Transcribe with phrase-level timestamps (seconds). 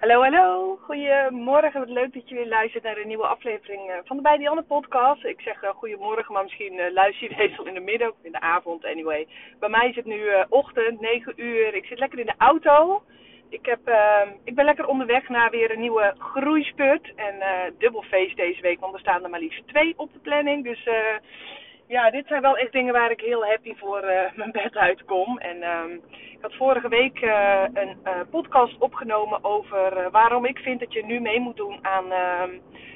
[0.00, 0.78] Hallo, hallo.
[0.82, 1.80] Goedemorgen.
[1.80, 4.48] Wat leuk dat je weer luistert naar een nieuwe aflevering eh, van de Bij die
[4.48, 5.24] Anne podcast.
[5.24, 8.32] Ik zeg uh, goedemorgen, maar misschien uh, luister je deze al in de middag in
[8.32, 8.84] de avond.
[8.84, 9.26] Anyway,
[9.58, 11.74] bij mij is het nu ochtend, 9 uur.
[11.74, 13.02] Ik zit lekker in de auto.
[13.48, 17.12] Ik, heb, ehm, ik ben lekker onderweg naar weer een nieuwe groeispurt.
[17.14, 17.34] En
[17.78, 20.64] dubbel feest deze week, want er staan er maar liefst twee op de planning.
[20.64, 20.88] Dus
[21.90, 24.04] ja, dit zijn wel echt dingen waar ik heel happy voor
[24.40, 25.38] mijn bed uitkom.
[25.38, 25.62] En...
[25.62, 25.98] Ehm,
[26.40, 31.04] ik had vorige week uh, een uh, podcast opgenomen over waarom ik vind dat je
[31.04, 32.50] nu mee moet doen aan, ehm,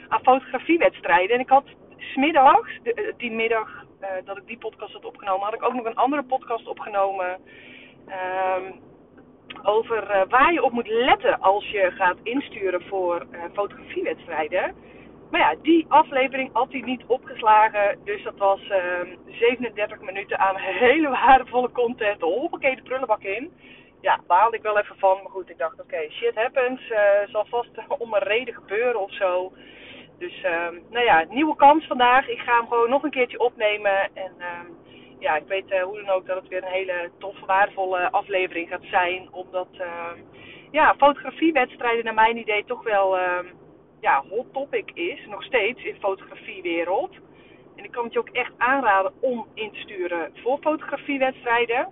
[0.09, 1.35] aan fotografiewedstrijden.
[1.35, 1.65] En ik had
[1.99, 2.79] smiddags,
[3.17, 3.85] die middag
[4.25, 7.39] dat ik die podcast had opgenomen, had ik ook nog een andere podcast opgenomen.
[8.09, 8.73] Ehm,
[9.63, 14.75] over waar je op moet letten als je gaat insturen voor fotografiewedstrijden.
[15.31, 17.99] Maar ja, die aflevering had hij niet opgeslagen.
[18.05, 22.21] Dus dat was uh, ehm, 37 minuten aan hele waardevolle content.
[22.21, 23.53] Hoppakee de prullenbak in.
[24.01, 25.19] Ja, baalde ik wel even van.
[25.23, 26.91] Maar goed, ik dacht, oké, shit happens.
[26.91, 29.53] Uh, zal vast om een reden gebeuren of zo.
[30.19, 32.29] Dus, uh, nou ja, nieuwe kans vandaag.
[32.29, 34.15] Ik ga hem gewoon nog een keertje opnemen.
[34.15, 34.47] En uh,
[35.19, 38.69] ja, ik weet uh, hoe dan ook dat het weer een hele toffe, waardevolle aflevering
[38.69, 39.29] gaat zijn.
[39.31, 39.69] Omdat,
[40.71, 43.17] ja, fotografiewedstrijden naar mijn idee toch wel
[44.05, 47.13] ja, hot topic is, nog steeds in fotografiewereld.
[47.77, 51.89] En ik kan het je ook echt aanraden om in te sturen voor fotografiewedstrijden.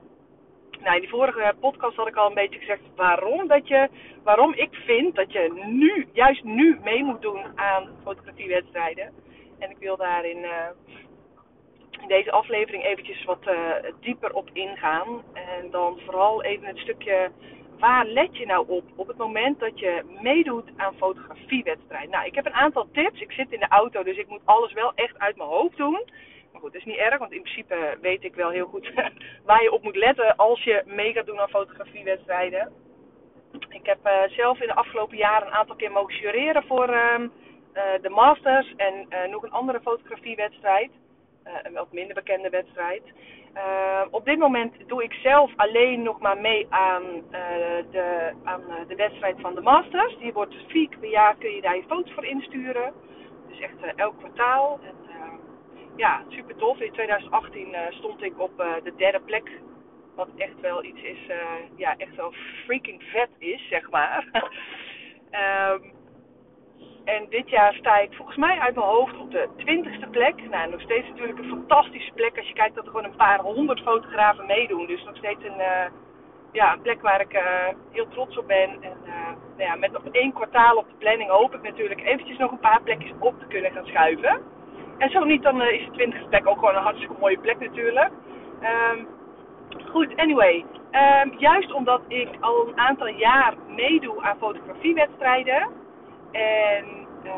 [0.83, 3.89] Nou, in die vorige podcast had ik al een beetje gezegd waarom, dat je,
[4.23, 9.13] waarom ik vind dat je nu, juist nu mee moet doen aan fotografiewedstrijden.
[9.59, 10.69] En ik wil daarin uh,
[12.01, 13.55] in deze aflevering eventjes wat uh,
[14.01, 15.23] dieper op ingaan.
[15.33, 17.31] En dan vooral even het stukje
[17.79, 22.11] waar let je nou op op het moment dat je meedoet aan fotografiewedstrijden?
[22.11, 23.21] Nou, ik heb een aantal tips.
[23.21, 26.05] Ik zit in de auto, dus ik moet alles wel echt uit mijn hoofd doen.
[26.53, 28.93] Maar goed, dat is niet erg, want in principe weet ik wel heel goed
[29.47, 32.73] waar je op moet letten als je mee gaat doen aan fotografiewedstrijden.
[33.69, 37.21] Ik heb uh, zelf in de afgelopen jaren een aantal keer mogen jureren voor uh,
[38.01, 40.91] de Masters en eh, nog een andere fotografiewedstrijd.
[41.63, 43.03] een wat minder bekende wedstrijd.
[43.57, 47.31] Uh, op dit moment doe ik zelf alleen nog maar mee aan, uh,
[47.91, 50.19] de, aan uh, de wedstrijd van de Masters.
[50.19, 52.93] Die wordt vier keer per jaar, kun je daar je foto's voor insturen.
[53.49, 54.81] Dus echt elk kwartaal.
[54.83, 54.95] En,
[55.97, 56.81] ja, super tof.
[56.81, 59.51] In 2018 stond ik op de derde plek.
[60.15, 61.19] Wat echt wel iets is,
[61.77, 62.33] ja, echt wel
[62.65, 64.27] freaking vet is, zeg maar.
[67.15, 70.49] En dit jaar sta ik volgens mij uit mijn hoofd op de twintigste plek.
[70.51, 73.41] Nou, nog steeds natuurlijk een fantastische plek als je kijkt dat er gewoon een paar
[73.41, 74.87] honderd fotografen meedoen.
[74.87, 75.87] Dus nog steeds een, uh,
[76.53, 77.43] ja, een plek waar ik uh,
[77.91, 78.71] heel trots op ben.
[78.71, 79.13] En uh,
[79.57, 82.67] nou ja, met nog één kwartaal op de planning hoop ik natuurlijk eventjes nog een
[82.69, 84.41] paar plekjes op te kunnen gaan schuiven.
[84.99, 88.11] En zo niet, dan is de twintigste plek ook gewoon een hartstikke mooie plek natuurlijk.
[88.93, 89.07] Um,
[89.91, 90.65] goed, anyway.
[90.91, 95.69] Um, juist omdat ik al een aantal jaar meedoe aan fotografiewedstrijden
[96.33, 97.33] en uh,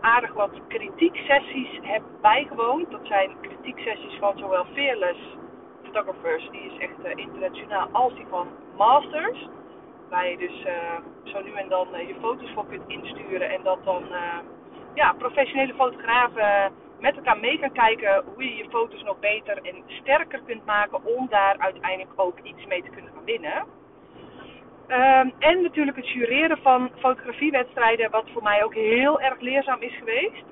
[0.00, 2.90] aardig wat kritieksessies heb bijgewoond.
[2.90, 5.20] Dat zijn kritieksessies van zowel Fearless
[5.82, 9.48] Photographers, die is echt uh, internationaal, als die van Masters.
[10.08, 10.72] Waar je dus uh,
[11.24, 13.50] zo nu en dan uh, je foto's voor kunt insturen.
[13.50, 14.04] En dat dan
[14.94, 19.82] ja, professionele fotografen met elkaar mee kan kijken hoe je je foto's nog beter en
[19.86, 21.04] sterker kunt maken.
[21.04, 23.64] Om daar uiteindelijk ook iets mee te kunnen winnen.
[24.88, 29.96] Um, en natuurlijk het jureren van fotografiewedstrijden, wat voor mij ook heel erg leerzaam is
[29.96, 30.44] geweest.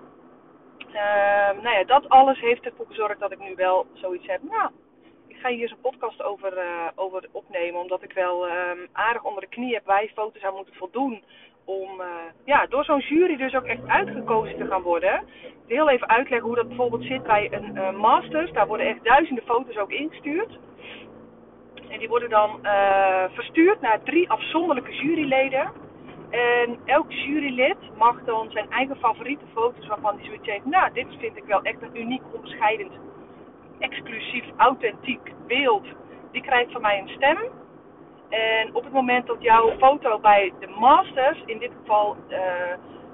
[0.78, 4.42] Um, nou ja, dat alles heeft ervoor gezorgd dat ik nu wel zoiets heb.
[4.42, 4.70] Nou,
[5.28, 9.41] ik ga hier een podcast over, uh, over opnemen, omdat ik wel um, aardig onder
[9.41, 11.22] de knie heb je foto's aan moeten voldoen.
[11.64, 12.06] Om uh,
[12.44, 15.14] ja, door zo'n jury dus ook echt uitgekozen te gaan worden.
[15.42, 18.53] Ik wil heel even uitleggen hoe dat bijvoorbeeld zit bij een uh, masters.
[18.53, 20.58] Daar worden echt duizenden foto's ook ingestuurd.
[21.88, 25.72] En die worden dan uh, verstuurd naar drie afzonderlijke juryleden.
[26.30, 30.64] En elk jurylid mag dan zijn eigen favoriete foto's waarvan hij zoiets heeft.
[30.64, 32.92] Nou, dit vind ik wel echt een uniek, onderscheidend,
[33.78, 35.86] exclusief, authentiek beeld.
[36.32, 37.38] Die krijgt van mij een stem.
[38.28, 42.38] En op het moment dat jouw foto bij de Masters, in dit geval uh,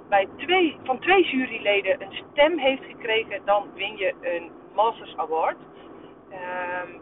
[0.09, 5.57] bij twee, van twee juryleden, een stem heeft gekregen, dan win je een Masters Award.
[6.31, 7.01] Um,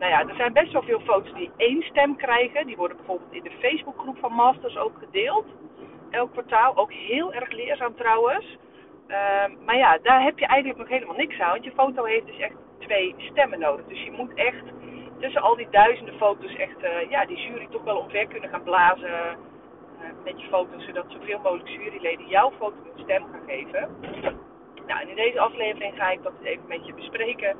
[0.00, 2.66] nou ja, er zijn best wel veel foto's die één stem krijgen.
[2.66, 5.46] Die worden bijvoorbeeld in de Facebookgroep van Masters ook gedeeld.
[6.10, 6.76] Elk kwartaal.
[6.76, 8.56] Ook heel erg leerzaam trouwens.
[9.08, 11.50] Um, maar ja, daar heb je eigenlijk nog helemaal niks aan.
[11.50, 13.86] Want je foto heeft dus echt twee stemmen nodig.
[13.86, 14.64] Dus je moet echt
[15.18, 18.62] tussen al die duizenden foto's echt uh, ja, die jury toch wel omver kunnen gaan
[18.62, 20.78] blazen uh, met je foto.
[20.78, 23.88] Zodat zoveel mogelijk juryleden jouw foto een stem gaan geven.
[24.86, 27.56] Nou, en in deze aflevering ga ik dat even met je bespreken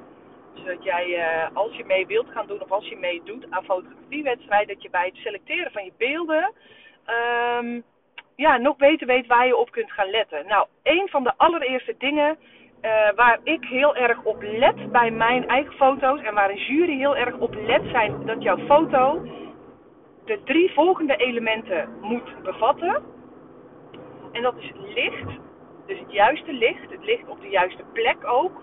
[0.64, 4.74] zodat jij, uh, als je mee wilt gaan doen of als je meedoet aan fotografiewedstrijden,
[4.74, 6.52] dat je bij het selecteren van je beelden
[7.58, 7.82] um,
[8.36, 10.46] ja, nog beter weet waar je op kunt gaan letten.
[10.46, 12.38] Nou, een van de allereerste dingen
[12.82, 16.96] uh, waar ik heel erg op let bij mijn eigen foto's en waar een jury
[16.96, 19.22] heel erg op let zijn dat jouw foto
[20.24, 23.02] de drie volgende elementen moet bevatten.
[24.32, 25.38] En dat is licht,
[25.86, 28.62] dus het juiste licht, het licht op de juiste plek ook.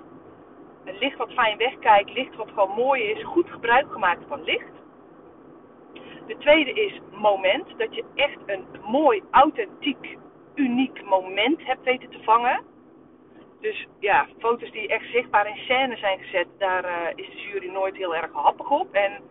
[0.99, 4.71] Licht wat fijn wegkijkt, licht wat gewoon mooi is, goed gebruik gemaakt van licht.
[6.27, 10.17] De tweede is moment, dat je echt een mooi, authentiek,
[10.55, 12.63] uniek moment hebt weten te vangen.
[13.61, 17.69] Dus ja, foto's die echt zichtbaar in scène zijn gezet, daar uh, is de jury
[17.69, 18.93] nooit heel erg happig op.
[18.93, 19.21] En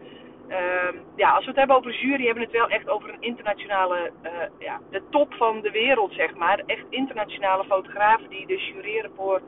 [0.48, 3.22] uh, ja, als we het hebben over jury, hebben we het wel echt over een
[3.22, 6.62] internationale, uh, ja, de top van de wereld, zeg maar.
[6.66, 9.40] Echt internationale fotografen die dus jureren voor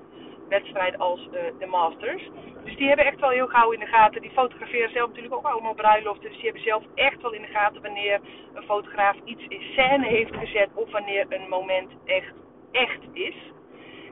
[0.49, 2.29] wedstrijden als uh, de Masters.
[2.65, 4.21] Dus die hebben echt wel heel gauw in de gaten.
[4.21, 6.29] Die fotograferen zelf natuurlijk ook allemaal bruiloften.
[6.29, 8.21] Dus die hebben zelf echt wel in de gaten wanneer
[8.55, 10.69] een fotograaf iets in scène heeft gezet.
[10.75, 12.33] Of wanneer een moment echt,
[12.73, 13.37] echt is.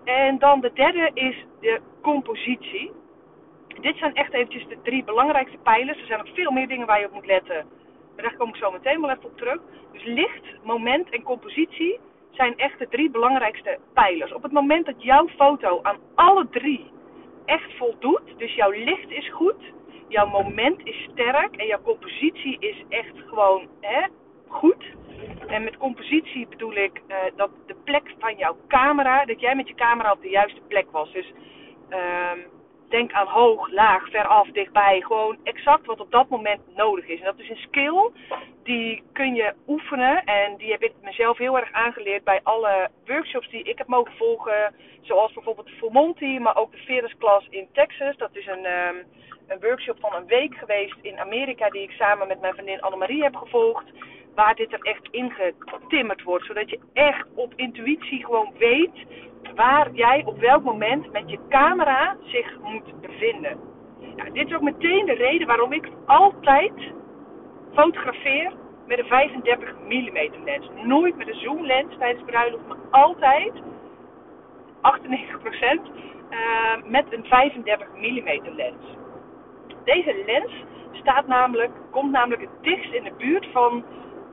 [0.05, 2.93] En dan de derde is de compositie.
[3.81, 6.00] Dit zijn echt eventjes de drie belangrijkste pijlers.
[6.00, 7.67] Er zijn nog veel meer dingen waar je op moet letten.
[8.15, 9.61] Maar daar kom ik zo meteen wel even op terug.
[9.93, 11.99] Dus licht, moment en compositie
[12.37, 14.33] zijn echt de drie belangrijkste pijlers.
[14.33, 16.91] Op het moment dat jouw foto aan alle drie
[17.44, 19.62] echt voldoet, dus jouw licht is goed,
[20.09, 24.06] jouw moment is sterk en jouw compositie is echt gewoon hè,
[24.49, 24.85] goed.
[25.47, 29.69] En met compositie bedoel ik uh, dat de plek van jouw camera, dat jij met
[29.69, 31.12] je camera op de juiste plek was.
[31.12, 31.32] Dus
[31.91, 32.31] uh,
[32.88, 35.00] denk aan hoog, laag, veraf, dichtbij.
[35.00, 37.19] Gewoon exact wat op dat moment nodig is.
[37.19, 38.11] En dat is een skill
[38.62, 40.25] die kun je oefenen.
[40.25, 44.12] En die heb ik mezelf heel erg aangeleerd bij alle workshops die ik heb mogen
[44.17, 44.75] volgen.
[45.00, 48.17] Zoals bijvoorbeeld de Monty, maar ook de Fearless Class in Texas.
[48.17, 49.05] Dat is een, um,
[49.47, 53.23] een workshop van een week geweest in Amerika die ik samen met mijn vriendin Annemarie
[53.23, 53.85] heb gevolgd.
[54.37, 56.47] Waar dit er echt ingetimmerd wordt.
[56.47, 59.05] Zodat je echt op intuïtie gewoon weet
[59.55, 63.59] waar jij op welk moment met je camera zich moet bevinden.
[64.33, 66.73] dit is ook meteen de reden waarom ik altijd
[67.75, 68.53] fotografeer
[68.87, 70.71] met een 35 mm lens.
[70.85, 73.61] Nooit met een zoomlens tijdens bruiloft, maar altijd 98%
[76.31, 78.85] uh, met een 35 mm lens.
[79.85, 80.53] Deze lens
[80.93, 83.85] staat namelijk, komt namelijk het dichtst in de buurt van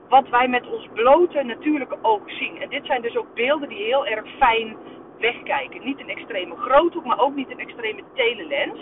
[0.10, 2.62] wat wij met ons blote natuurlijke oog zien.
[2.62, 4.78] En dit zijn dus ook beelden die heel erg fijn
[5.20, 5.84] wegkijken.
[5.84, 8.80] Niet een extreme groothoek, maar ook niet een extreme telelens.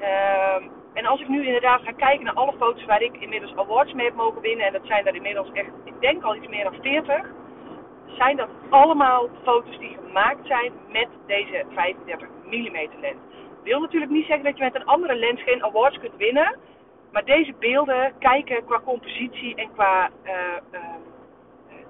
[0.00, 0.54] Uh,
[0.92, 4.06] en als ik nu inderdaad ga kijken naar alle foto's waar ik inmiddels awards mee
[4.06, 6.76] heb mogen winnen, en dat zijn er inmiddels echt, ik denk al iets meer dan
[6.80, 7.30] 40,
[8.06, 13.16] zijn dat allemaal foto's die gemaakt zijn met deze 35 mm lens.
[13.62, 16.56] Wil natuurlijk niet zeggen dat je met een andere lens geen awards kunt winnen,
[17.12, 20.32] maar deze beelden kijken qua compositie en qua uh,
[20.72, 20.80] uh,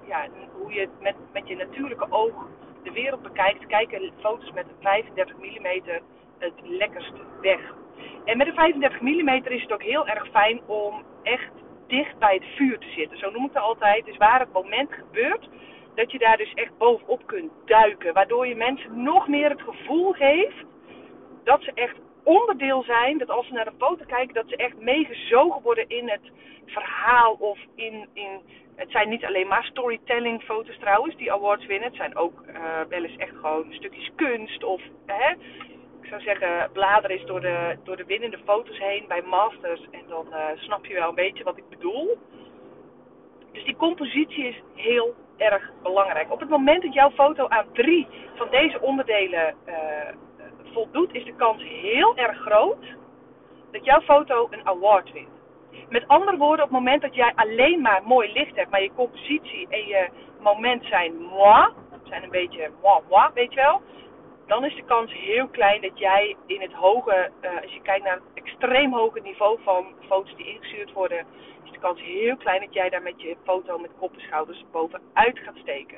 [0.07, 2.47] ja, hoe je met, met je natuurlijke oog
[2.83, 5.81] de wereld bekijkt, kijken foto's met een 35 mm
[6.37, 7.59] het lekkerst weg.
[8.25, 11.51] En met een 35 mm is het ook heel erg fijn om echt
[11.87, 13.17] dicht bij het vuur te zitten.
[13.17, 14.05] Zo noem ik het altijd.
[14.05, 15.49] Dus waar het moment gebeurt,
[15.95, 18.13] dat je daar dus echt bovenop kunt duiken.
[18.13, 20.65] Waardoor je mensen nog meer het gevoel geeft
[21.43, 21.95] dat ze echt
[22.27, 23.17] onderdeel zijn.
[23.17, 26.31] Dat als ze naar de foto kijken, dat ze echt meegezogen worden in het
[26.65, 28.41] verhaal of in, in
[28.75, 31.87] het zijn niet alleen maar storytelling foto's trouwens, die awards winnen.
[31.87, 35.31] Het zijn ook uh, wel eens echt gewoon stukjes kunst of, hè,
[36.01, 39.81] ik zou zeggen, bladeren is door de, door de winnende foto's heen bij masters.
[39.91, 42.17] En dan uh, snap je wel een beetje wat ik bedoel.
[43.51, 46.31] Dus die compositie is heel erg belangrijk.
[46.31, 49.75] Op het moment dat jouw foto aan drie van deze onderdelen uh,
[50.77, 52.85] voldoet, is de kans heel erg groot
[53.71, 55.35] dat jouw foto een award wint.
[55.89, 58.91] Met andere woorden, op het moment dat jij alleen maar mooi licht hebt, maar je
[58.95, 61.69] compositie en je moment zijn moi,
[62.03, 63.81] zijn een beetje moi weet je wel,
[64.47, 68.03] dan is de kans heel klein dat jij in het hoge, uh, als je kijkt
[68.03, 71.25] naar het extreem hoge niveau van foto's die ingestuurd worden,
[71.63, 74.63] is de kans heel klein dat jij daar met je foto met kop en schouders
[74.71, 75.97] bovenuit gaat steken.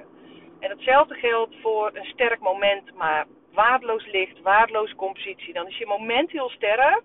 [0.59, 5.53] En hetzelfde geldt voor een sterk moment, maar waardeloos licht, waardeloze compositie.
[5.53, 7.03] Dan is je moment heel sterk,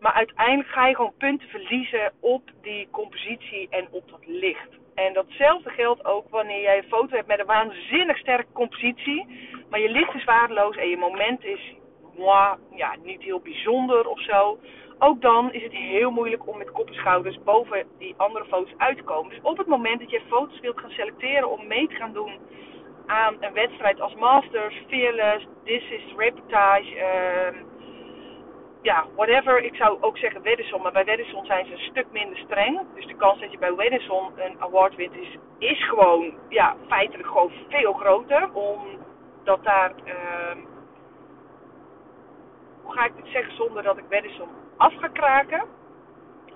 [0.00, 4.68] maar uiteindelijk ga je gewoon punten verliezen op die compositie en op dat licht.
[4.94, 9.26] En datzelfde geldt ook wanneer jij een foto hebt met een waanzinnig sterke compositie.
[9.70, 11.74] Maar je licht is waardeloos en je moment is
[12.74, 14.58] ja, niet heel bijzonder of zo.
[14.98, 18.74] Ook dan is het heel moeilijk om met kop en schouders boven die andere foto's
[18.76, 19.30] uit te komen.
[19.30, 22.38] Dus op het moment dat je foto's wilt gaan selecteren om mee te gaan doen
[23.06, 27.60] aan een wedstrijd als Masters, Fearless, This is Reportage, uh,
[28.82, 29.62] ja, whatever.
[29.62, 32.80] Ik zou ook zeggen Weddison, maar bij Weddison zijn ze een stuk minder streng.
[32.94, 37.28] Dus de kans dat je bij Weddison een award wint is, is gewoon, ja, feitelijk
[37.28, 38.52] gewoon veel groter.
[38.52, 40.62] Omdat daar, uh,
[42.82, 45.64] hoe ga ik dit zeggen zonder dat ik Weddison af ga kraken?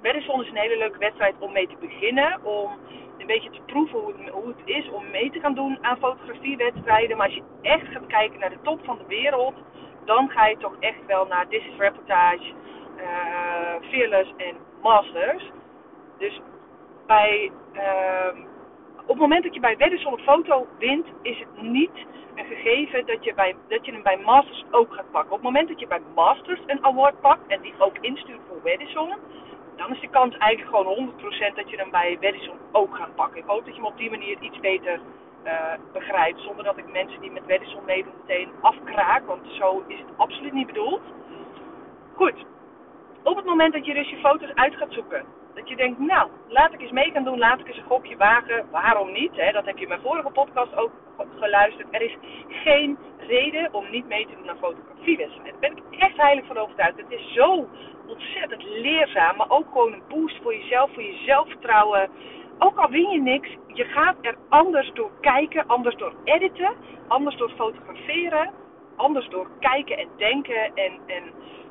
[0.02, 2.44] Weddison is een hele leuke wedstrijd om mee te beginnen.
[2.44, 2.70] Om
[3.18, 3.98] een beetje te proeven
[4.32, 7.16] hoe het, is om mee te gaan doen aan fotografiewedstrijden.
[7.16, 9.54] Maar als je echt gaat kijken naar de top van de wereld
[10.08, 12.52] dan ga je toch echt wel naar This is Reportage,
[12.96, 15.50] uh, Fearless en Masters.
[16.18, 16.40] Dus
[17.06, 18.40] bij, uh,
[19.02, 23.06] op het moment dat je bij Weddison een foto wint, is het niet een gegeven
[23.06, 25.32] dat je, bij, dat je hem bij Masters ook gaat pakken.
[25.32, 28.62] Op het moment dat je bij Masters een award pakt en die ook instuurt voor
[28.62, 29.14] Weddison,
[29.78, 31.12] dan is de kans eigenlijk gewoon
[31.52, 33.38] 100% dat je hem bij Weddison ook gaat pakken.
[33.38, 35.00] Ik hoop dat je hem op die manier iets beter
[35.44, 35.52] uh,
[35.92, 36.40] begrijpt.
[36.40, 39.26] Zonder dat ik mensen die met Weddison meedoen meteen afkraak.
[39.26, 41.00] Want zo is het absoluut niet bedoeld.
[42.14, 42.44] Goed.
[43.22, 45.24] Op het moment dat je dus je foto's uit gaat zoeken.
[45.58, 47.38] Dat je denkt, nou, laat ik eens mee gaan doen.
[47.38, 48.70] Laat ik eens een gokje wagen.
[48.70, 49.36] Waarom niet?
[49.36, 49.52] Hè?
[49.52, 50.90] Dat heb je in mijn vorige podcast ook
[51.38, 51.88] geluisterd.
[51.90, 52.16] Er is
[52.48, 55.60] geen reden om niet mee te doen aan fotografiewedstrijden.
[55.60, 56.96] Daar ben ik echt heilig van overtuigd.
[56.96, 57.68] Het is zo
[58.06, 59.36] ontzettend leerzaam.
[59.36, 60.92] Maar ook gewoon een boost voor jezelf.
[60.92, 62.10] Voor je zelfvertrouwen
[62.58, 66.72] ook al win je niks, je gaat er anders door kijken, anders door editen,
[67.08, 68.50] anders door fotograferen,
[68.98, 70.74] anders door kijken en denken.
[70.74, 71.22] En, en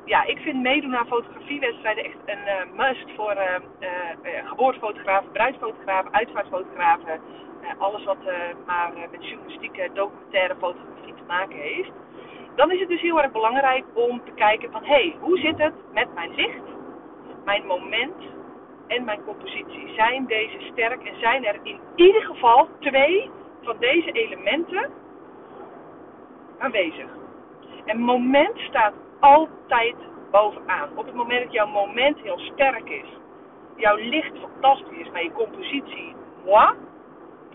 [0.04, 3.88] ja, ik vind meedoen aan fotografiewedstrijden echt een uh, must voor uh,
[4.44, 7.20] geboortefotografen, bruidsfotografen, uitvaartfotografen.
[7.78, 8.18] alles wat
[8.66, 11.90] maar met journalistieke, documentaire fotografie te maken heeft.
[12.54, 15.58] Dan is het dus heel erg belangrijk om te kijken van hé, hey, hoe zit
[15.58, 16.66] het met mijn licht,
[17.44, 18.22] mijn moment
[18.86, 19.92] en mijn compositie.
[19.94, 23.30] Zijn deze sterk en zijn er in ieder geval twee
[23.62, 24.90] van deze elementen
[26.58, 27.10] aanwezig.
[27.84, 29.96] En moment staat altijd
[30.30, 30.88] bovenaan.
[30.94, 33.08] Op het moment dat jouw moment heel sterk is,
[33.76, 36.74] jouw licht fantastisch is, maar je compositie moi,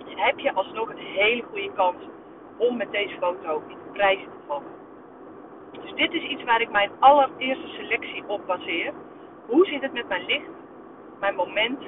[0.06, 1.98] heb je alsnog een hele goede kans
[2.58, 4.72] om met deze foto in de prijs te vallen.
[5.82, 8.94] Dus dit is iets waar ik mijn allereerste selectie op baseer.
[9.48, 10.50] Hoe zit het met mijn licht?
[11.24, 11.80] mijn moment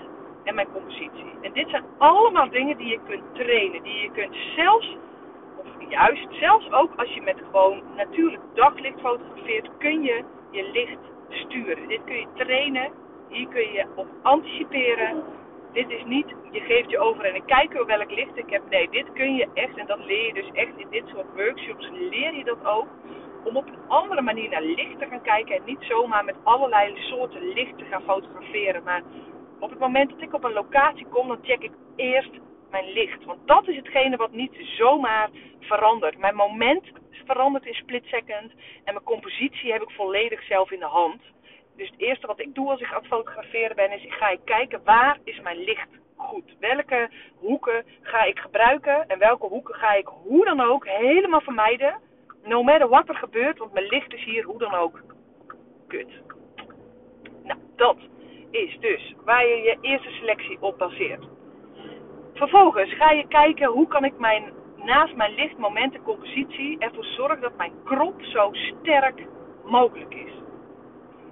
[0.43, 1.33] en mijn compositie.
[1.41, 3.83] En dit zijn allemaal dingen die je kunt trainen.
[3.83, 4.97] Die je kunt zelfs,
[5.89, 10.99] juist zelfs ook als je met gewoon natuurlijk daglicht fotografeert, kun je je licht
[11.29, 11.87] sturen.
[11.87, 12.91] Dit kun je trainen.
[13.29, 15.23] Hier kun je op anticiperen.
[15.73, 18.61] Dit is niet, je geeft je over en ik kijk welk licht ik heb.
[18.69, 21.89] Nee, dit kun je echt, en dat leer je dus echt in dit soort workshops,
[21.91, 22.87] leer je dat ook
[23.43, 26.93] om op een andere manier naar licht te gaan kijken en niet zomaar met allerlei
[26.95, 28.83] soorten licht te gaan fotograferen.
[28.83, 29.01] Maar
[29.59, 32.39] op het moment dat ik op een locatie kom, dan check ik eerst
[32.75, 33.23] mijn licht.
[33.23, 35.29] Want dat is hetgene wat niet zomaar
[35.59, 36.17] verandert.
[36.17, 36.85] Mijn moment
[37.25, 38.51] verandert in split second
[38.83, 41.21] en mijn compositie heb ik volledig zelf in de hand.
[41.75, 44.35] Dus het eerste wat ik doe als ik aan het fotograferen ben, is ik ga
[44.45, 46.55] kijken waar is mijn licht goed.
[46.59, 51.95] Welke hoeken ga ik gebruiken en welke hoeken ga ik hoe dan ook helemaal vermijden
[52.43, 55.03] no matter wat er gebeurt, want mijn licht is hier hoe dan ook
[55.87, 56.11] kut.
[57.43, 57.97] Nou, dat
[58.51, 61.34] is dus waar je je eerste selectie op baseert.
[62.35, 64.43] Vervolgens ga je kijken hoe kan ik mijn,
[64.77, 69.25] naast mijn licht, moment en compositie ervoor zorgen dat mijn krop zo sterk
[69.63, 70.31] mogelijk is.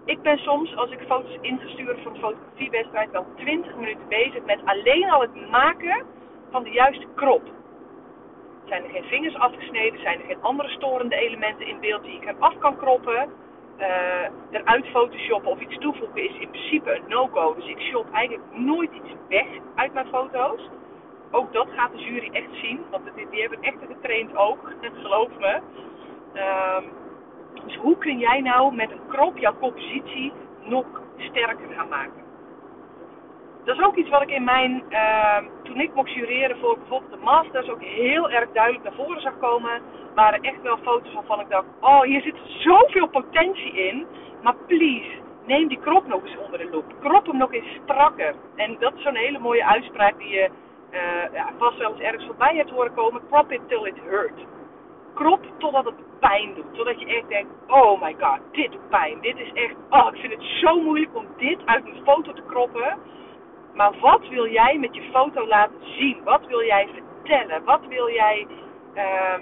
[0.05, 4.59] Ik ben soms, als ik foto's ingestuurd voor een fotografiewedstrijd, wel 20 minuten bezig met
[4.65, 6.05] alleen al het maken
[6.51, 7.51] van de juiste krop.
[8.65, 9.99] Zijn er geen vingers afgesneden?
[9.99, 13.29] Zijn er geen andere storende elementen in beeld die ik eraf kan kroppen?
[13.79, 13.87] Uh,
[14.51, 17.55] eruit photoshoppen of iets toevoegen is in principe een no-go.
[17.55, 20.69] Dus ik shop eigenlijk nooit iets weg uit mijn foto's.
[21.35, 24.73] Ook dat gaat de jury echt zien, want die, die hebben echt getraind ook,
[25.03, 25.59] geloof me.
[26.33, 26.77] Uh,
[27.65, 30.31] dus hoe kun jij nou met een krop jouw compositie
[30.63, 30.85] nog
[31.17, 32.23] sterker gaan maken?
[33.63, 37.11] dat is ook iets wat ik in mijn, uh, toen ik mocht jureren voor bijvoorbeeld
[37.11, 39.81] de Masters, ook heel erg duidelijk naar voren zag komen.
[40.15, 44.05] Waren echt wel foto's waarvan ik dacht, oh hier zit zoveel potentie in.
[44.41, 45.11] Maar please,
[45.45, 46.93] neem die krop nog eens onder de loep.
[46.99, 48.35] Krop hem nog eens strakker.
[48.55, 50.49] En dat is zo'n hele mooie uitspraak die je
[51.33, 53.21] ja, vast wel eens ergens voorbij hebt horen komen.
[53.29, 54.45] Crop it till it hurt.
[55.13, 56.73] Krop totdat het pijn doet.
[56.73, 59.21] Totdat je echt denkt, oh my god, dit doet pijn.
[59.21, 62.43] Dit is echt, oh ik vind het zo moeilijk om dit uit een foto te
[62.47, 62.97] kroppen.
[63.73, 66.23] Maar wat wil jij met je foto laten zien?
[66.23, 67.63] Wat wil jij vertellen?
[67.63, 68.47] Wat wil jij
[68.95, 69.33] uh,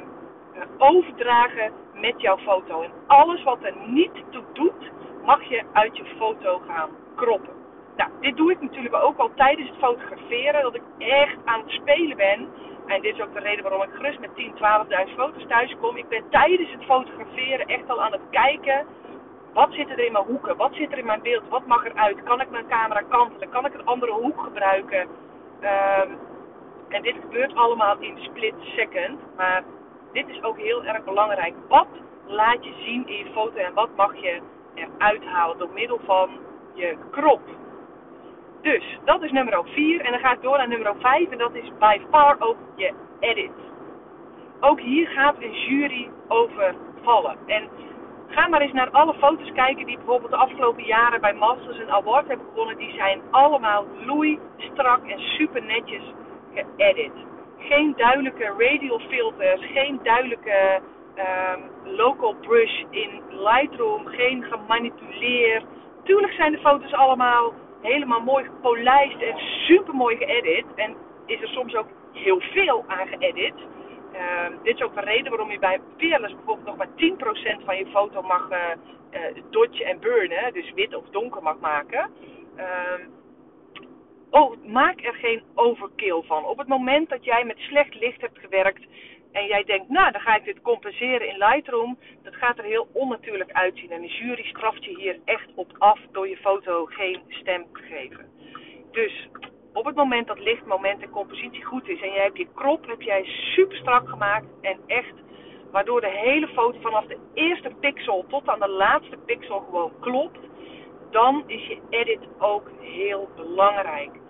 [0.78, 2.82] overdragen met jouw foto?
[2.82, 4.92] En alles wat er niet toe doet,
[5.26, 7.61] mag je uit je foto gaan kroppen.
[7.96, 11.72] Nou, dit doe ik natuurlijk ook al tijdens het fotograferen, dat ik echt aan het
[11.72, 12.50] spelen ben.
[12.86, 15.98] En dit is ook de reden waarom ik gerust met 10, 12.000 foto's thuis kom.
[15.98, 18.86] Ik ben tijdens het fotograferen echt al aan het kijken
[19.54, 20.58] Wat zit er in mijn hoeken?
[20.58, 21.50] Wat zit er in mijn beeld?
[21.50, 22.24] Wat mag eruit?
[22.24, 23.50] Kan ik mijn camera kantelen?
[23.50, 25.08] Kan ik een andere hoek gebruiken?
[25.60, 26.10] Ehm,
[26.90, 29.20] en dit gebeurt allemaal in split second.
[29.38, 29.64] Maar
[30.14, 31.54] dit is ook heel erg belangrijk.
[31.68, 31.88] Wat
[32.26, 34.42] laat je zien in je foto en wat mag je
[34.76, 36.30] eruit halen door middel van
[36.74, 37.42] je crop?
[38.62, 40.02] Dus dat is nummer 4.
[40.02, 41.30] En dan ga ik door naar nummer 5.
[41.30, 43.52] En dat is by far ook je edit.
[44.60, 47.38] Ook hier gaat een jury over vallen.
[47.46, 47.70] En
[48.28, 51.92] ga maar eens naar alle foto's kijken die bijvoorbeeld de afgelopen jaren bij Masters en
[51.92, 52.78] Awards hebben gewonnen.
[52.78, 56.04] Die zijn allemaal loei, strak en super netjes
[56.54, 57.12] geëdit.
[57.58, 60.80] Geen duidelijke radial filters, geen duidelijke
[61.16, 65.64] um, local brush in Lightroom, geen gemanipuleerd.
[66.04, 70.66] Tuurlijk zijn de foto's allemaal helemaal mooi gepolijst en super mooi geëdit.
[70.76, 70.96] En
[71.26, 73.54] is er soms ook heel veel aan geëdit.
[74.14, 76.90] Uh, dit is ook de reden waarom je bij Fearless bijvoorbeeld nog maar
[77.62, 78.58] 10% van je foto mag uh,
[79.12, 80.54] uh, dodgen en burnen.
[80.54, 82.10] Dus wit of donker mag maken.
[82.58, 83.06] Uh,
[84.30, 86.46] oh, maak er geen overkill van.
[86.46, 88.86] Op het moment dat jij met slecht licht hebt gewerkt
[89.32, 91.98] en jij denkt, nou, dan ga ik dit compenseren in Lightroom.
[92.24, 93.92] Dat gaat er heel onnatuurlijk uitzien.
[93.92, 97.82] En de jury straft je hier echt op af door je foto geen stem te
[97.82, 98.26] geven.
[98.92, 99.28] Dus
[99.74, 102.88] op het moment dat licht, moment en compositie goed is en jij hebt je krop
[102.88, 105.14] heb jij super strak gemaakt en echt
[105.72, 110.40] waardoor de hele foto vanaf de eerste pixel tot aan de laatste pixel gewoon klopt,
[111.12, 114.21] dan is je edit ook heel belangrijk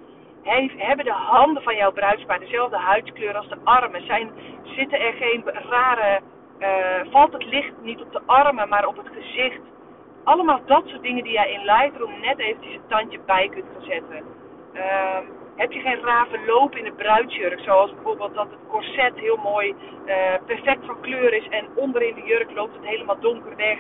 [0.44, 4.06] hebben de handen van jouw bruidspaar dezelfde huidskleur als de armen?
[4.06, 4.32] Zijn,
[4.64, 6.22] zitten er geen rare.
[6.60, 9.62] Uh, valt het licht niet op de armen, maar op het gezicht?
[10.24, 14.24] Allemaal dat soort dingen die jij in Lightroom net eventjes een tandje bij kunt zetten.
[14.74, 15.18] Uh,
[15.56, 19.76] heb je geen rave loop in de bruidsjurk, zoals bijvoorbeeld dat het corset heel mooi
[20.06, 23.80] uh, perfect van kleur is en onderin de jurk loopt het helemaal donker weg.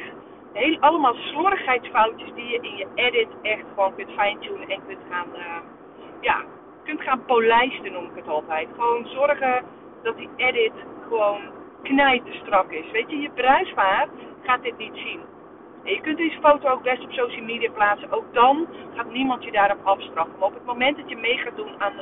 [0.53, 5.27] Heel, allemaal slorrigheidsfoutjes die je in je edit echt gewoon kunt fine-tunen en kunt gaan
[5.33, 5.40] ja,
[7.01, 8.67] gaan polijsten, noem ik het altijd.
[8.75, 9.63] Gewoon zorgen
[10.03, 10.73] dat die edit
[11.07, 11.41] gewoon
[12.43, 12.91] strak is.
[12.91, 14.07] Weet je, je bruisvaar
[14.43, 15.19] gaat dit niet zien.
[15.83, 18.11] En je kunt deze foto ook best op social media plaatsen.
[18.11, 20.39] Ook dan gaat niemand je daarop afstraffen.
[20.39, 21.93] Maar op het moment dat je mee gaat doen aan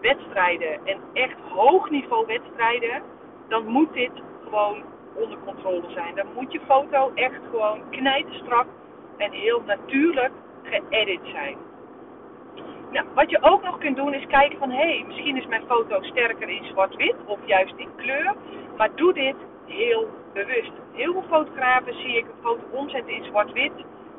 [0.00, 3.02] wedstrijden en echt hoog niveau wedstrijden,
[3.48, 4.12] dan moet dit
[4.44, 4.82] gewoon
[5.14, 6.14] onder controle zijn.
[6.14, 7.82] Dan moet je foto echt gewoon
[8.30, 8.66] strak
[9.16, 11.56] en heel natuurlijk geëdit zijn.
[13.14, 16.02] Wat je ook nog kunt doen is kijken van hé, hey, misschien is mijn foto
[16.02, 18.34] sterker in zwart-wit of juist in kleur.
[18.76, 19.34] Maar doe dit
[19.66, 20.72] heel bewust.
[20.92, 23.72] Heel veel fotografen zie ik een foto omzetten in zwart-wit.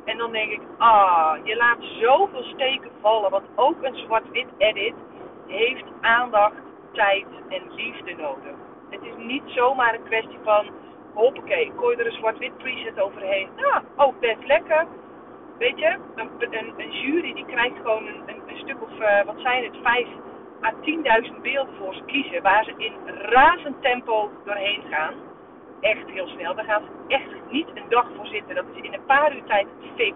[0.05, 3.31] En dan denk ik, ah, je laat zoveel steken vallen.
[3.31, 4.93] Want ook een zwart-wit edit
[5.47, 6.61] heeft aandacht,
[6.91, 8.55] tijd en liefde nodig.
[8.89, 10.65] Het is niet zomaar een kwestie van,
[11.13, 13.49] hoppakee, gooi er een zwart-wit preset overheen.
[13.55, 14.87] Nou, ook best lekker.
[15.57, 19.35] Weet je, een, een, een jury die krijgt gewoon een, een, stuk of, uh, wat
[19.37, 20.07] zijn het, 5
[20.61, 20.73] à
[21.31, 22.41] 10.000 beelden voor ze kiezen.
[22.41, 25.13] Waar ze in razend tempo doorheen gaan.
[25.81, 26.55] Echt heel snel.
[26.55, 28.55] Daar gaan ze echt niet een dag voor zitten.
[28.55, 30.15] Dat is in een paar uur tijd fix.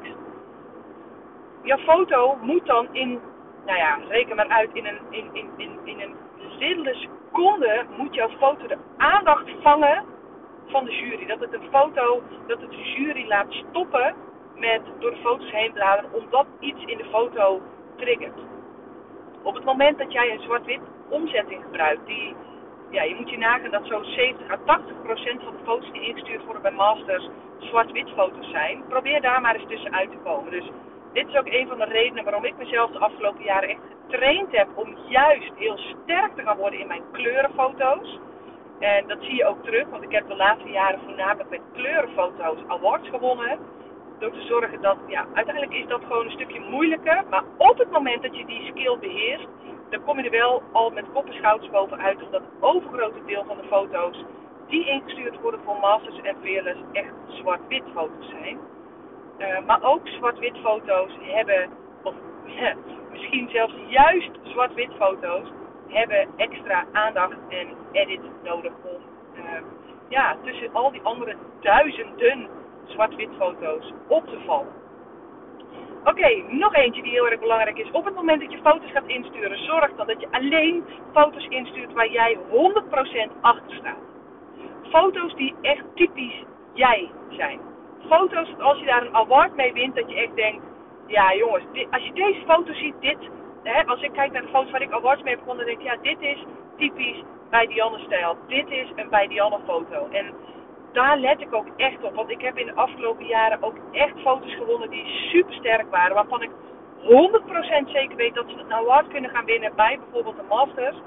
[1.64, 3.20] Jouw foto moet dan in,
[3.66, 6.16] nou ja, reken maar uit, in een, in, in, in, in een
[6.58, 10.04] lille seconde moet jouw foto de aandacht vangen
[10.68, 11.26] van de jury.
[11.26, 14.16] Dat het een foto, dat het de jury laat stoppen
[14.60, 17.62] met door de foto's heen bladeren, omdat iets in de foto
[17.96, 18.40] triggert.
[19.42, 22.36] Op het moment dat jij een zwart-wit omzetting gebruikt, die,
[22.90, 26.08] ja, je moet je nagaan dat zo'n 70 à 80 procent van de foto's die
[26.08, 30.52] ingestuurd worden bij masters zwart-wit foto's zijn, probeer daar maar eens tussenuit te komen.
[30.52, 30.70] Dus
[31.14, 34.52] dit is ook een van de redenen waarom ik mezelf de afgelopen jaren echt getraind
[34.52, 38.20] heb om juist heel sterk te gaan worden in mijn kleurenfoto's.
[38.80, 42.60] En dat zie je ook terug, want ik heb de laatste jaren voornamelijk met kleurenfoto's
[42.68, 43.60] awards gewonnen.
[44.20, 47.24] Door te zorgen dat, ja, uiteindelijk is dat gewoon een stukje moeilijker.
[47.30, 49.48] Maar op het moment dat je die skill beheerst,
[49.90, 52.24] dan kom je er wel al met kop en schouders bovenuit.
[52.24, 54.24] Omdat het overgrote deel van de foto's
[54.68, 58.58] die ingestuurd worden voor Masters en Fearless echt zwart-wit foto's zijn.
[59.38, 61.70] Uh, maar ook zwart-wit foto's hebben,
[62.04, 62.14] of
[63.12, 65.52] misschien zelfs juist zwart-wit foto's,
[65.88, 69.02] hebben extra aandacht en edit nodig om
[69.36, 69.44] uh,
[70.08, 72.50] ja, tussen al die andere duizenden
[72.90, 74.74] zwart-wit foto's op te vallen.
[76.04, 77.92] Oké, nog eentje die heel erg belangrijk is.
[77.92, 81.94] Op het moment dat je foto's gaat insturen, zorg dan dat je alleen foto's instuurt
[81.94, 84.08] waar jij 100% achter staat.
[84.90, 87.60] Foto's die echt typisch jij zijn.
[88.08, 90.64] Foto's als je daar een award mee wint, dat je echt denkt:
[91.08, 93.18] ja jongens, als je deze foto ziet, dit,
[93.64, 95.88] hè, als ik kijk naar de foto's waar ik awards mee heb gewonnen, dan denk
[95.88, 96.46] ik: ja, dit is
[96.78, 98.38] typisch bij Dianne stijl.
[98.48, 100.08] Dit is een bij Dianne foto.
[100.12, 100.34] En
[100.92, 102.16] daar let ik ook echt op.
[102.16, 106.16] Want ik heb in de afgelopen jaren ook echt foto's gewonnen die super sterk waren.
[106.16, 106.50] Waarvan ik
[107.00, 110.98] 100% zeker weet dat ze het nou hard kunnen gaan winnen bij bijvoorbeeld de Masters.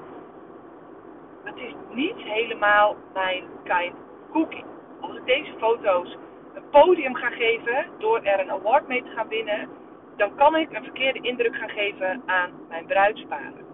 [1.43, 3.95] Het is niet helemaal mijn kind
[4.31, 4.65] cookie.
[5.01, 6.17] Als ik deze foto's
[6.53, 9.69] een podium ga geven door er een award mee te gaan winnen,
[10.17, 13.65] dan kan ik een verkeerde indruk gaan geven aan mijn bruidsparen.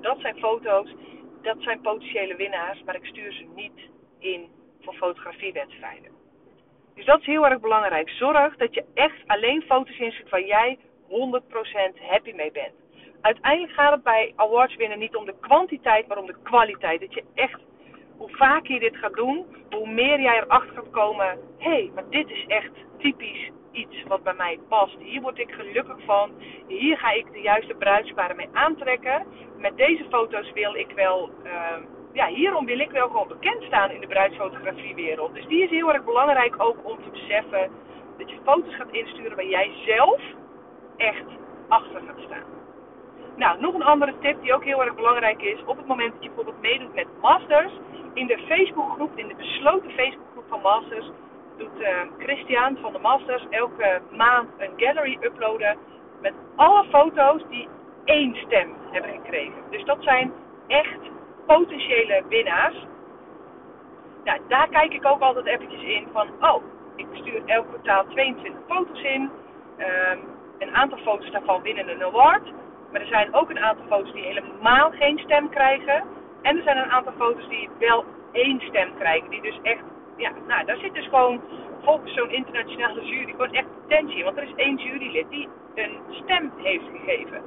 [0.00, 0.94] Dat zijn foto's,
[1.42, 4.48] dat zijn potentiële winnaars, maar ik stuur ze niet in
[4.86, 6.10] voor fotografiewedstrijden.
[6.94, 8.10] Dus dat is heel erg belangrijk.
[8.10, 12.74] Zorg dat je echt alleen foto's instuurt waar jij 100% happy mee bent.
[13.20, 17.00] Uiteindelijk gaat het bij awards winnen niet om de kwantiteit, maar om de kwaliteit.
[17.00, 17.60] Dat je echt,
[18.16, 21.38] hoe vaker je dit gaat doen, hoe meer jij erachter gaat komen.
[21.58, 24.96] Hé, hey, maar dit is echt typisch iets wat bij mij past.
[24.98, 26.30] Hier word ik gelukkig van.
[26.66, 29.26] Hier ga ik de juiste bruidsparen mee aantrekken.
[29.58, 31.76] Met deze foto's wil ik wel, uh,
[32.16, 35.34] ja, hierom wil ik wel gewoon bekend staan in de bruidsfotografiewereld.
[35.34, 37.70] Dus die is heel erg belangrijk ook om te beseffen
[38.18, 40.20] dat je foto's gaat insturen waar jij zelf
[40.96, 41.24] echt
[41.68, 42.48] achter gaat staan.
[43.36, 45.64] Nou, nog een andere tip die ook heel erg belangrijk is.
[45.64, 47.72] Op het moment dat je bijvoorbeeld meedoet met Masters,
[48.14, 51.10] in de Facebookgroep, in de besloten Facebookgroep van Masters,
[51.56, 55.76] doet uh, Christian van de Masters elke maand een gallery uploaden
[56.20, 57.68] met alle foto's die
[58.04, 59.62] één stem hebben gekregen.
[59.70, 60.32] Dus dat zijn
[60.66, 61.14] echt
[61.46, 62.86] potentiële winnaars.
[64.24, 66.62] Nou, daar kijk ik ook altijd eventjes in van, oh,
[66.96, 69.30] ik stuur elk kwartaal 22 foto's in.
[69.78, 70.18] Um,
[70.58, 72.52] een aantal foto's daarvan winnen een award.
[72.92, 76.04] Maar er zijn ook een aantal foto's die helemaal geen stem krijgen.
[76.42, 79.30] En er zijn een aantal foto's die wel één stem krijgen.
[79.30, 79.82] Die dus echt,
[80.16, 81.40] ja, nou, daar zit dus gewoon
[81.82, 84.24] volgens zo'n internationale jury gewoon echt potentie.
[84.24, 87.42] Want er is één jurylid die een stem heeft gegeven.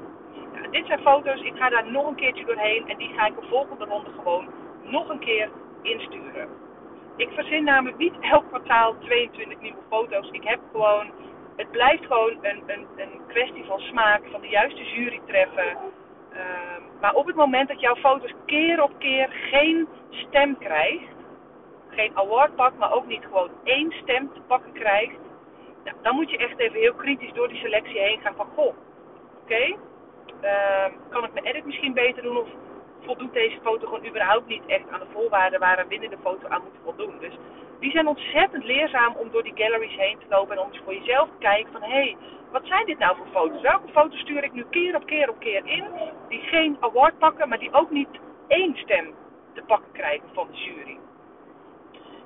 [0.72, 2.90] Dit zijn foto's, ik ga daar nog een keertje doorheen.
[2.90, 4.48] En die ga ik de volgende ronde gewoon
[4.84, 5.50] nog een keer
[5.82, 6.48] insturen.
[7.16, 10.30] Ik verzin namelijk niet elk kwartaal 22 nieuwe foto's.
[10.32, 11.12] Ik heb gewoon
[11.60, 15.78] het blijft gewoon een, een, een kwestie van smaak, van de juiste jury treffen.
[16.34, 16.40] Uh,
[17.02, 21.14] maar op het moment dat jouw foto's keer op keer geen stem krijgt,
[21.90, 25.18] geen award pakt, maar ook niet gewoon één stem te pakken krijgt,
[25.84, 28.76] nou, dan moet je echt even heel kritisch door die selectie heen gaan van goh,
[29.44, 29.76] oké,
[30.44, 32.48] uh, kan ik mijn edit misschien beter doen of
[33.02, 36.62] voldoet deze foto gewoon überhaupt niet echt aan de voorwaarden waar een winnende foto aan
[36.64, 37.20] moet voldoen.
[37.20, 37.34] Dus
[37.80, 40.94] die zijn ontzettend leerzaam om door die galleries heen te lopen en om eens voor
[40.94, 42.18] jezelf te kijken van hé, hey,
[42.52, 43.62] wat zijn dit nou voor foto's?
[43.62, 45.86] Welke foto's stuur ik nu keer op keer op keer in
[46.30, 49.14] die geen award pakken, maar die ook niet één stem
[49.54, 50.98] te pakken krijgen van de jury?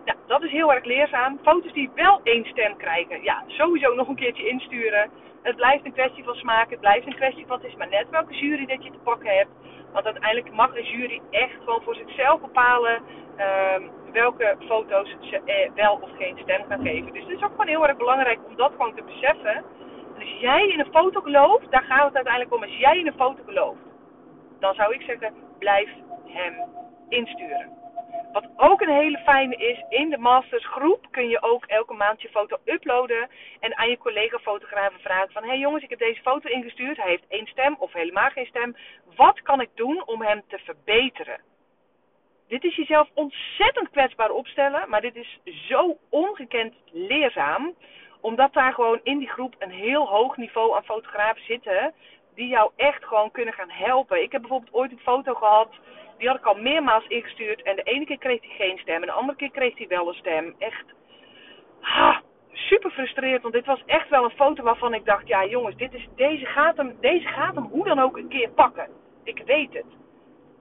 [0.05, 1.39] Nou, dat is heel erg leerzaam.
[1.43, 5.09] Foto's die wel één stem krijgen, ja, sowieso nog een keertje insturen.
[5.41, 8.09] Het blijft een kwestie van smaak, het blijft een kwestie van het is maar net
[8.09, 9.49] welke jury dat je te pakken hebt.
[9.91, 13.01] Want uiteindelijk mag een jury echt gewoon voor zichzelf bepalen
[13.37, 17.13] uh, welke foto's ze eh, wel of geen stem gaan geven.
[17.13, 19.55] Dus het is ook gewoon heel erg belangrijk om dat gewoon te beseffen.
[20.15, 22.63] En als jij in een foto gelooft, daar gaat het uiteindelijk om.
[22.63, 23.81] Als jij in een foto gelooft,
[24.59, 25.89] dan zou ik zeggen, blijf
[26.25, 26.53] hem
[27.09, 27.82] insturen.
[28.33, 32.21] Wat ook een hele fijne is, in de Masters groep kun je ook elke maand
[32.21, 35.99] je foto uploaden en aan je collega fotografen vragen van, hé hey jongens, ik heb
[35.99, 38.75] deze foto ingestuurd, hij heeft één stem of helemaal geen stem.
[39.15, 41.41] Wat kan ik doen om hem te verbeteren?
[42.47, 47.75] Dit is jezelf ontzettend kwetsbaar opstellen, maar dit is zo ongekend leerzaam,
[48.21, 51.93] omdat daar gewoon in die groep een heel hoog niveau aan fotografen zitten
[52.35, 54.23] die jou echt gewoon kunnen gaan helpen.
[54.23, 55.69] Ik heb bijvoorbeeld ooit een foto gehad
[56.17, 57.61] die had ik al meermaals ingestuurd.
[57.61, 59.01] En de ene keer kreeg hij geen stem.
[59.01, 60.55] En de andere keer kreeg hij wel een stem.
[60.57, 60.85] Echt
[61.81, 62.17] ah,
[62.51, 63.41] super frustrerend.
[63.41, 66.45] Want dit was echt wel een foto waarvan ik dacht: ja, jongens, dit is, deze,
[66.45, 68.87] gaat hem, deze gaat hem hoe dan ook een keer pakken.
[69.23, 69.85] Ik weet het.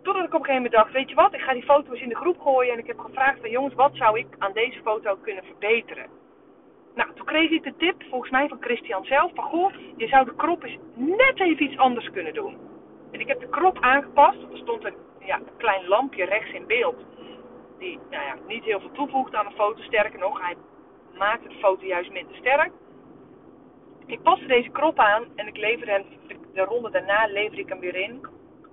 [0.03, 2.09] Totdat ik op een gegeven moment dacht: weet je wat, ik ga die foto's in
[2.09, 2.73] de groep gooien.
[2.73, 6.22] En ik heb gevraagd: van jongens, wat zou ik aan deze foto kunnen verbeteren?
[6.95, 10.25] Nou, toen kreeg ik de tip, volgens mij van Christian zelf, van goh, je zou
[10.25, 12.57] de krop eens net even iets anders kunnen doen.
[13.11, 14.39] En ik heb de krop aangepast.
[14.53, 17.05] Er stond een ja, een klein lampje rechts in beeld.
[17.79, 19.83] Die nou ja, niet heel veel toevoegt aan de foto.
[19.83, 20.57] Sterker nog, hij
[21.19, 22.73] maakte de foto juist minder sterk.
[24.07, 26.05] Ik paste deze krop aan en ik leverde hem,
[26.53, 28.27] de ronde daarna leverde ik hem weer in.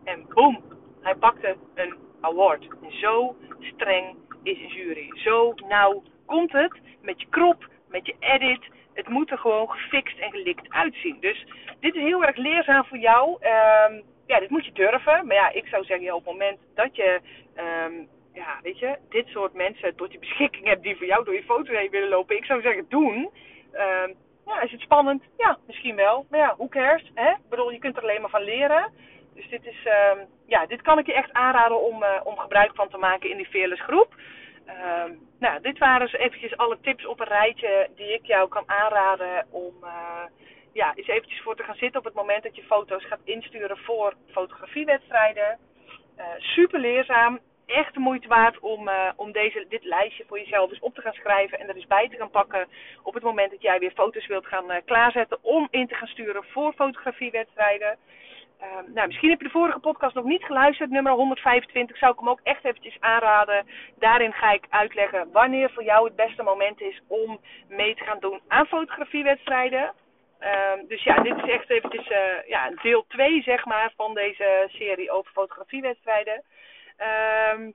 [0.04, 0.62] En boom,
[1.02, 2.68] hij pakte een award.
[2.82, 5.10] En zo streng is een jury.
[5.14, 8.68] Zo nauw komt het met je krop, met je edit.
[8.94, 11.18] Het moet er gewoon gefixt en gelikt uitzien.
[11.20, 11.46] Dus
[11.80, 13.30] dit is heel erg leerzaam voor jou.
[13.30, 15.28] Um, ja, dit moet je durven.
[15.28, 17.20] Maar ja, ik zou zeggen, op het moment dat je,
[17.58, 21.34] um, ja, weet je, dit soort mensen tot je beschikking hebt die voor jou door
[21.34, 23.30] je foto heen willen lopen, ik zou zeggen, doen.
[23.74, 25.24] Um, ja, is het spannend?
[25.38, 26.26] Ja, misschien wel.
[26.30, 27.12] Maar ja, hoe cares?
[27.14, 27.30] Hè?
[27.30, 28.92] Ik bedoel, je kunt er alleen maar van leren.
[29.36, 32.72] Dus dit is, um, ja, dit kan ik je echt aanraden om, uh, om gebruik
[32.76, 34.16] van te maken in die Fearless groep.
[34.66, 38.64] Ehm, nou, dit waren dus eventjes alle tips op een rijtje die ik jou kan
[38.66, 40.24] aanraden om uh,
[40.74, 43.78] ja, eens eventjes voor te gaan zitten op het moment dat je foto's gaat insturen
[43.78, 45.58] voor fotografiewedstrijden.
[46.18, 50.70] Uh, super leerzaam echt de moeite waard om, uh, om deze, dit lijstje voor jezelf
[50.70, 52.68] eens op te gaan schrijven en er eens bij te gaan pakken
[53.04, 56.44] op het moment dat jij weer foto's wilt gaan klaarzetten om in te gaan sturen
[56.44, 57.98] voor fotografiewedstrijden.
[58.62, 62.20] Uh, nou, misschien heb je de vorige podcast nog niet geluisterd, nummer 125, zou ik
[62.20, 63.66] hem ook echt eventjes aanraden.
[64.00, 68.20] Daarin ga ik uitleggen wanneer voor jou het beste moment is om mee te gaan
[68.20, 69.94] doen aan fotografiewedstrijden.
[70.40, 74.68] Ehm, dus ja, dit is echt eventjes uh, ja, deel 2 zeg maar, van deze
[74.68, 76.44] serie over fotografiewedstrijden.
[77.54, 77.74] Um,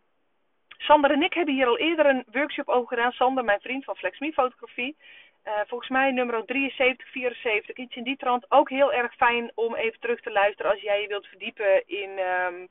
[0.79, 3.12] Sander en ik hebben hier al eerder een workshop over gedaan.
[3.12, 4.97] Sander, mijn vriend van FlexMe Fotografie.
[5.44, 8.46] Uh, volgens mij nummer 73, 74, iets in die trant.
[8.48, 12.18] Ook heel erg fijn om even terug te luisteren als jij je wilt verdiepen in
[12.18, 12.68] um,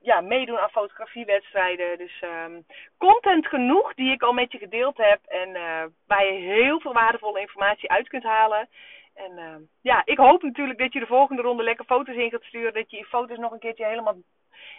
[0.00, 1.98] ja, meedoen aan fotografiewedstrijden.
[1.98, 2.64] Dus um,
[2.98, 6.92] content genoeg die ik al met je gedeeld heb en uh, waar je heel veel
[6.92, 8.68] waardevolle informatie uit kunt halen.
[9.14, 12.44] En uh, ja, ik hoop natuurlijk dat je de volgende ronde lekker foto's in gaat
[12.44, 12.72] sturen.
[12.72, 14.16] Dat je je foto's nog een keertje helemaal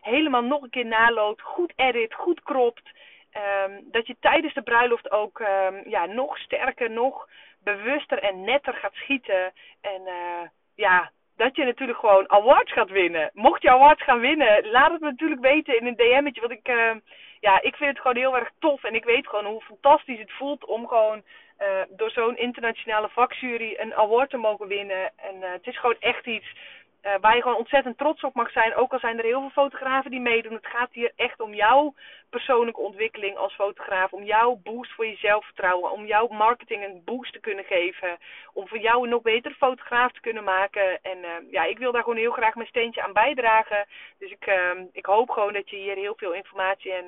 [0.02, 2.90] helemaal nog een keer naloopt, goed edit, goed kropt.
[3.38, 7.28] Um, dat je tijdens de bruiloft ook um, ja, nog sterker, nog
[7.64, 9.54] bewuster en netter gaat schieten.
[9.82, 13.30] En uh, ja, dat je natuurlijk gewoon awards gaat winnen.
[13.34, 16.42] Mocht je awards gaan winnen, laat het me natuurlijk weten in een DM'tje.
[16.42, 16.92] Want ik, uh,
[17.40, 18.84] ja, ik vind het gewoon heel erg tof.
[18.84, 21.24] En ik weet gewoon hoe fantastisch het voelt om gewoon
[21.60, 25.12] uh, door zo'n internationale vakjury een award te mogen winnen.
[25.16, 26.56] En uh, het is gewoon echt iets
[27.04, 28.76] uh, waar je gewoon ontzettend trots op mag zijn.
[28.76, 30.54] Ook al zijn er heel veel fotografen die meedoen.
[30.54, 31.94] Het gaat hier echt om jouw
[32.30, 34.14] persoonlijke ontwikkeling als fotograaf.
[34.14, 35.92] Om jouw boost voor je zelfvertrouwen.
[35.92, 38.18] Om jouw marketing een boost te kunnen geven.
[38.54, 41.02] Om voor jou een nog betere fotograaf te kunnen maken.
[41.02, 43.86] En uh, ja, ik wil daar gewoon heel graag mijn steentje aan bijdragen.
[44.20, 47.06] Dus ik, uh, ik hoop gewoon dat je hier heel veel informatie en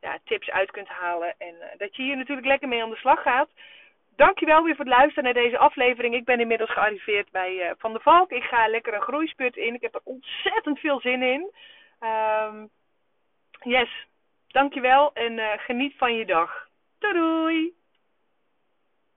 [0.00, 1.34] ja, tips uit kunt halen.
[1.38, 3.48] En dat je hier natuurlijk lekker mee aan de slag gaat.
[4.16, 6.14] Dankjewel weer voor het luisteren naar deze aflevering.
[6.14, 8.30] Ik ben inmiddels gearriveerd bij uh, Van der Valk.
[8.30, 9.74] Ik ga lekker een groeispurt in.
[9.74, 11.52] Ik heb er ontzettend veel zin in.
[12.00, 12.70] Um,
[13.62, 14.06] yes,
[14.48, 16.68] dankjewel en uh, geniet van je dag.
[16.98, 17.72] Doei!